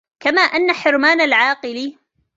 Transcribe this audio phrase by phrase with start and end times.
[0.19, 1.97] كَمَا أَنَّ حِرْمَانَ الْعَاقِلِ